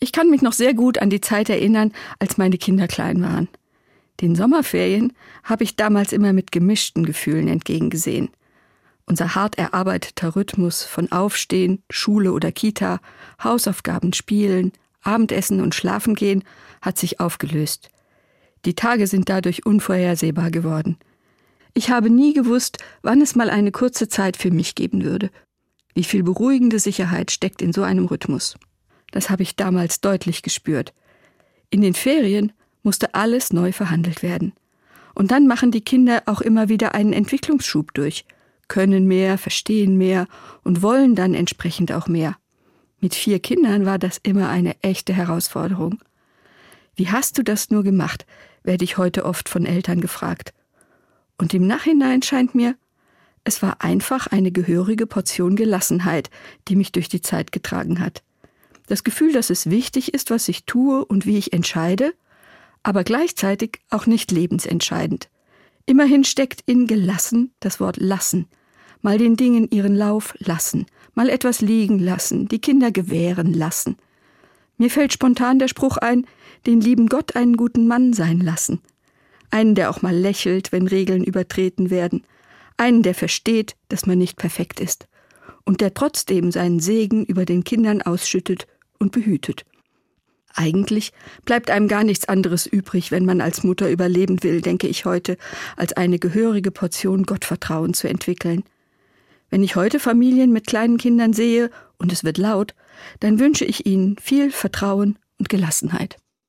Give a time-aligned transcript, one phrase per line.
[0.00, 3.48] Ich kann mich noch sehr gut an die Zeit erinnern, als meine Kinder klein waren.
[4.20, 5.12] Den Sommerferien
[5.44, 8.30] habe ich damals immer mit gemischten Gefühlen entgegengesehen.
[9.06, 13.00] Unser hart erarbeiteter Rhythmus von Aufstehen, Schule oder Kita,
[13.42, 14.72] Hausaufgaben, Spielen,
[15.02, 16.44] Abendessen und Schlafen gehen
[16.82, 17.90] hat sich aufgelöst.
[18.64, 20.98] Die Tage sind dadurch unvorhersehbar geworden.
[21.74, 25.30] Ich habe nie gewusst, wann es mal eine kurze Zeit für mich geben würde.
[25.94, 28.56] Wie viel beruhigende Sicherheit steckt in so einem Rhythmus.
[29.10, 30.92] Das habe ich damals deutlich gespürt.
[31.70, 32.52] In den Ferien
[32.82, 34.52] musste alles neu verhandelt werden.
[35.14, 38.24] Und dann machen die Kinder auch immer wieder einen Entwicklungsschub durch,
[38.68, 40.26] können mehr, verstehen mehr
[40.62, 42.36] und wollen dann entsprechend auch mehr.
[43.00, 46.00] Mit vier Kindern war das immer eine echte Herausforderung.
[46.94, 48.26] Wie hast du das nur gemacht?
[48.64, 50.52] werde ich heute oft von Eltern gefragt.
[51.38, 52.76] Und im Nachhinein scheint mir,
[53.44, 56.28] es war einfach eine gehörige Portion Gelassenheit,
[56.66, 58.22] die mich durch die Zeit getragen hat.
[58.88, 62.14] Das Gefühl, dass es wichtig ist, was ich tue und wie ich entscheide,
[62.82, 65.28] aber gleichzeitig auch nicht lebensentscheidend.
[65.84, 68.46] Immerhin steckt in gelassen das Wort lassen,
[69.02, 73.96] mal den Dingen ihren Lauf lassen, mal etwas liegen lassen, die Kinder gewähren lassen.
[74.78, 76.26] Mir fällt spontan der Spruch ein,
[76.66, 78.80] den lieben Gott einen guten Mann sein lassen.
[79.50, 82.22] Einen, der auch mal lächelt, wenn Regeln übertreten werden.
[82.76, 85.08] Einen, der versteht, dass man nicht perfekt ist.
[85.64, 88.66] Und der trotzdem seinen Segen über den Kindern ausschüttet
[88.98, 89.64] und behütet.
[90.54, 91.12] Eigentlich
[91.44, 95.36] bleibt einem gar nichts anderes übrig, wenn man als Mutter überleben will, denke ich heute,
[95.76, 98.64] als eine gehörige Portion Gottvertrauen zu entwickeln.
[99.50, 102.74] Wenn ich heute Familien mit kleinen Kindern sehe und es wird laut,
[103.20, 106.16] dann wünsche ich ihnen viel Vertrauen und Gelassenheit.